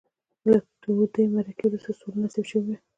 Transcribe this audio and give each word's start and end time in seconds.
له 0.49 0.57
تودې 0.81 1.23
معرکې 1.33 1.65
وروسته 1.67 1.91
سوله 1.99 2.17
نصیب 2.23 2.45
شوې 2.51 2.63
وي. 2.65 2.75